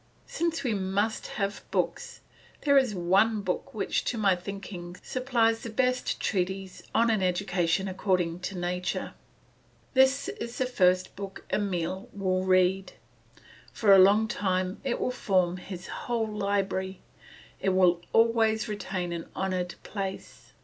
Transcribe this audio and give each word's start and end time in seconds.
Since 0.25 0.63
we 0.63 0.73
must 0.73 1.27
have 1.27 1.63
books, 1.69 2.21
there 2.61 2.75
is 2.75 2.95
one 2.95 3.41
book 3.41 3.71
which, 3.75 4.03
to 4.05 4.17
my 4.17 4.35
thinking, 4.35 4.97
supplies 5.03 5.59
the 5.61 5.69
best 5.69 6.19
treatise 6.19 6.81
on 6.95 7.11
an 7.11 7.21
education 7.21 7.87
according 7.87 8.39
to 8.39 8.57
nature. 8.57 9.13
This 9.93 10.27
is 10.27 10.57
the 10.57 10.65
first 10.65 11.15
book 11.15 11.45
Emile 11.53 12.09
will 12.13 12.43
read; 12.45 12.93
for 13.71 13.93
a 13.93 13.99
long 13.99 14.27
time 14.27 14.81
it 14.83 14.99
will 14.99 15.11
form 15.11 15.57
his 15.57 15.85
whole 15.85 16.25
library, 16.25 17.01
and 17.59 17.65
it 17.65 17.69
will 17.77 18.01
always 18.11 18.67
retain 18.67 19.11
an 19.13 19.29
honoured 19.35 19.75
place. 19.83 20.53